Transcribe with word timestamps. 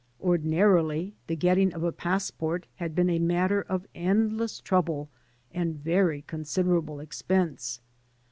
Ordinarily 0.19 1.13
the 1.27 1.35
getting 1.35 1.71
of 1.75 1.83
a 1.83 1.91
passport 1.91 2.65
had 2.77 2.95
been 2.95 3.07
a 3.11 3.19
matter 3.19 3.61
of 3.61 3.85
endless 3.93 4.59
trouble 4.59 5.09
and 5.53 5.75
very 5.77 6.23
considerable 6.23 6.99
expense. 6.99 7.79